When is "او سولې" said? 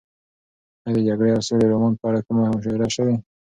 1.35-1.65